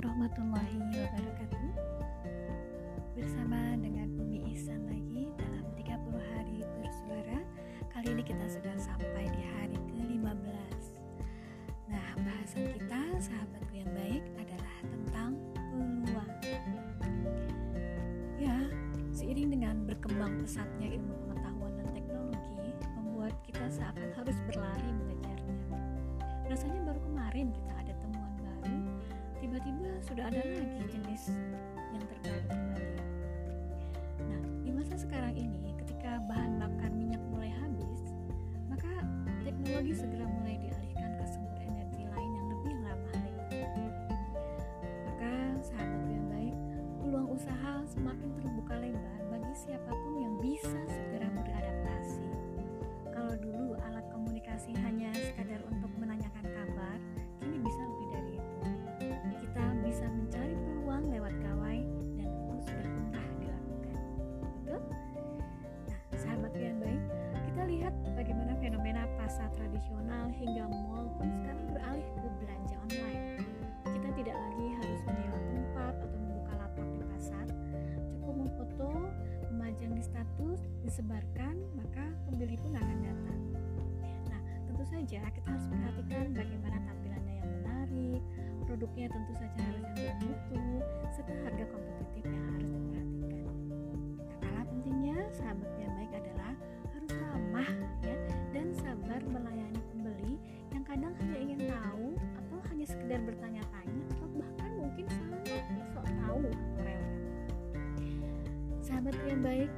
warahmatullahi 0.00 0.80
wabarakatuh. 0.80 1.60
Bersama 3.20 3.76
dengan 3.84 4.08
Umi 4.16 4.48
Ihsan 4.56 4.80
lagi 4.88 5.28
dalam 5.36 5.68
30 5.76 6.16
hari 6.32 6.64
bersuara. 6.80 7.44
Kali 7.92 8.16
ini 8.16 8.24
kita 8.24 8.48
sudah 8.48 8.72
sampai 8.80 9.28
di 9.28 9.44
hari 9.44 9.76
ke-15 9.92 10.80
Nah 11.92 12.16
bahasan 12.16 12.64
kita 12.80 13.00
sahabatku 13.20 13.76
yang 13.76 13.92
baik 13.92 14.24
adalah 14.40 14.76
tentang 14.80 15.36
peluang. 15.52 16.32
Ya 18.40 18.56
seiring 19.12 19.52
dengan 19.52 19.84
berkembang 19.84 20.40
pesatnya 20.40 20.96
ilmu 20.96 21.12
pengetahuan 21.28 21.76
dan 21.76 21.88
teknologi 21.92 22.72
Membuat 22.96 23.36
kita 23.44 23.68
seakan 23.68 24.16
harus 24.16 24.40
berlari 24.48 24.88
mengejarnya. 24.96 25.56
Rasanya 26.48 26.80
baru 26.88 27.00
kemarin 27.04 27.52
kita 27.52 27.77
tiba-tiba 29.58 29.90
sudah 30.06 30.24
ada 30.30 30.38
lagi 30.38 30.86
jenis 30.86 31.34
yang 31.90 32.04
terbaru 32.06 32.46
kembali. 32.46 32.94
Nah, 34.22 34.42
di 34.62 34.70
masa 34.70 34.94
sekarang 34.94 35.34
ini, 35.34 35.74
ketika 35.82 36.22
bahan 36.30 36.62
bakar 36.62 36.94
minyak 36.94 37.18
mulai 37.26 37.50
habis, 37.58 38.06
maka 38.70 38.86
teknologi 39.42 39.98
segera 39.98 40.30
mulai 40.30 40.62
dialihkan 40.62 41.10
ke 41.18 41.24
sumber 41.26 41.58
energi 41.58 42.06
lain 42.06 42.32
yang 42.38 42.46
lebih 42.54 42.74
ramah 42.86 43.18
lingkungan. 43.18 43.92
Maka, 45.10 45.32
sahabatku 45.66 46.06
yang 46.06 46.26
baik, 46.30 46.56
peluang 47.02 47.28
usaha 47.34 47.72
semakin 47.90 48.30
terbuka 48.38 48.74
lebar 48.78 49.20
bagi 49.26 49.54
siapa 49.58 49.90
pun 49.90 50.14
yang 50.22 50.38
bisa 50.38 50.78
tradisional 69.78 70.26
hingga 70.34 70.66
mall 70.66 71.06
pun 71.14 71.30
sekarang 71.38 71.70
beralih 71.70 72.08
ke 72.18 72.28
belanja 72.42 72.76
online. 72.82 73.46
Kita 73.86 74.08
tidak 74.18 74.34
lagi 74.34 74.66
harus 74.74 75.00
menyewa 75.06 75.38
tempat 75.38 75.94
atau 76.02 76.18
membuka 76.18 76.52
lapak 76.58 76.86
di 76.90 77.02
pasar, 77.06 77.46
cukup 78.18 78.34
memfoto, 78.42 78.94
memajang 79.54 79.94
di 79.94 80.02
status, 80.02 80.60
disebarkan, 80.82 81.62
maka 81.78 82.10
pembeli 82.26 82.58
pun 82.58 82.74
akan 82.74 82.98
datang. 83.06 83.40
Nah, 84.26 84.40
tentu 84.66 84.82
saja 84.82 85.20
kita 85.30 85.46
harus 85.46 85.66
perhatikan 85.70 86.26
bagaimana 86.34 86.78
tampilannya 86.82 87.34
yang 87.38 87.50
menarik, 87.62 88.22
produknya 88.66 89.06
tentu 89.14 89.32
saja 89.38 89.60
harus 89.62 89.86
yang 89.94 90.18
bermutu, 90.18 90.62
serta 91.14 91.34
harga 91.46 91.64
kompetitif 91.70 92.24
yang 92.26 92.44
harus 92.50 92.66
diperhatikan. 92.74 93.46
Tak 94.26 94.38
kalah 94.42 94.66
pentingnya, 94.66 95.18
sahabat 95.38 95.70
bertanya-tanya 103.68 104.04
atau 104.16 104.28
bahkan 104.32 104.70
mungkin 104.80 105.06
sangat 105.08 105.40
sok 105.92 106.06
tahu 106.06 106.40
atau. 106.48 107.00
Sahabat 108.80 109.14
yang 109.28 109.42
baik, 109.44 109.70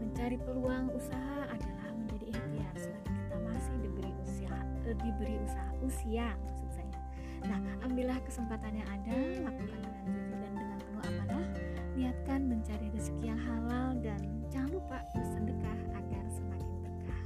mencari 0.00 0.36
peluang 0.40 0.86
usaha 0.96 1.38
adalah 1.52 1.88
menjadi 1.92 2.24
ikhtiar 2.32 2.74
selagi 2.76 3.12
kita 3.12 3.36
masih 3.44 3.74
diberi 3.84 4.12
usia 4.24 4.54
eh, 4.88 4.96
diberi 4.96 5.34
usaha 5.44 5.70
usia 5.84 6.28
maksud 6.48 6.68
saya. 6.72 6.98
Nah, 7.44 7.60
ambillah 7.84 8.18
kesempatan 8.24 8.72
yang 8.72 8.88
ada, 8.88 9.16
lakukan 9.44 9.80
dengan 9.84 10.04
jujur 10.08 10.38
dan 10.40 10.52
dengan 10.56 10.78
penuh 10.80 11.04
amanah, 11.04 11.46
niatkan 11.92 12.40
mencari 12.48 12.88
rezeki 12.96 13.24
yang 13.28 13.40
halal 13.44 13.88
dan 14.00 14.20
jangan 14.48 14.80
lupa 14.80 14.98
bersedekah 15.12 15.78
agar 15.92 16.24
semakin 16.32 16.72
berkah. 16.80 17.22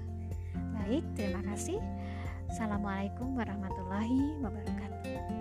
Baik, 0.83 1.05
terima 1.15 1.43
kasih. 1.55 1.79
Assalamualaikum 2.51 3.39
warahmatullahi 3.39 4.43
wabarakatuh. 4.43 5.38